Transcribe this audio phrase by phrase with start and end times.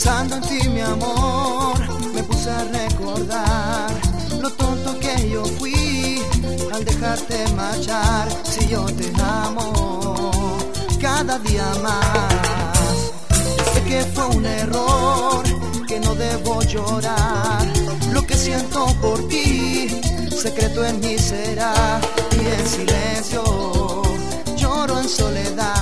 [0.00, 1.76] Pensando en ti, mi amor,
[2.14, 3.90] me puse a recordar
[4.40, 6.22] lo tonto que yo fui
[6.72, 8.28] al dejarte marchar.
[8.44, 10.56] Si yo te amo
[11.00, 13.10] cada día más,
[13.74, 15.42] sé que fue un error,
[15.88, 17.66] que no debo llorar.
[18.12, 22.00] Lo que siento por ti, secreto en mí será
[22.40, 23.42] y en silencio
[24.56, 25.77] lloro en soledad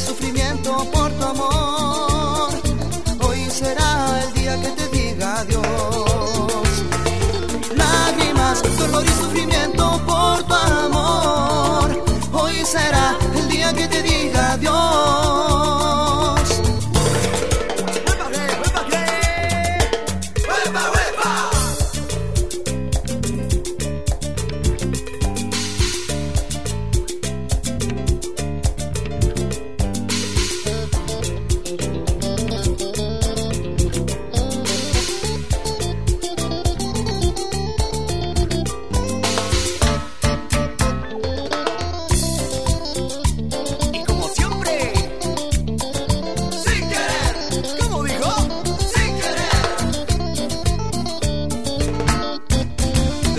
[0.00, 1.69] sufrimiento por tu amor.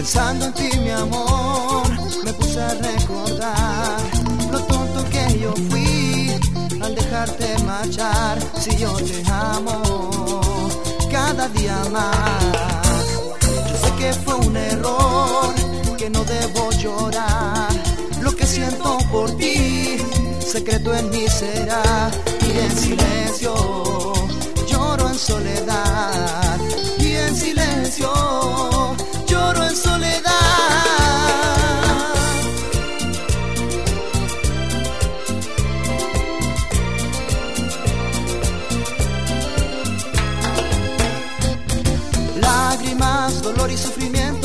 [0.02, 1.88] Pensando en ti, mi amor,
[2.26, 4.00] me puse a recordar
[4.52, 6.32] lo tonto que yo fui
[6.82, 8.40] al dejarte marchar.
[8.60, 10.42] Si yo te amo
[11.12, 13.06] cada día más,
[13.70, 15.54] yo sé que fue un error,
[16.00, 17.70] que no debo llorar.
[18.24, 19.98] Lo que siento por ti,
[20.40, 22.10] secreto en mí será
[22.48, 23.54] y en silencio
[24.68, 26.41] lloro en soledad
[43.54, 44.41] dolor y sufrimiento